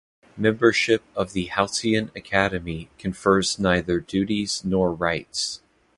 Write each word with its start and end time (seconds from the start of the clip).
Membership 0.35 1.03
of 1.15 1.33
the 1.33 1.49
Halkyone 1.53 2.09
Academy 2.15 2.89
confers 2.97 3.59
neither 3.59 3.99
duties 3.99 4.65
nor 4.65 4.91
rights. 4.91 5.61